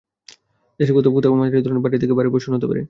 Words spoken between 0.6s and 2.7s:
দেশের কোথাও কোথাও মাঝারি ধরনের ভারী থেকে ভারী বর্ষণ হতে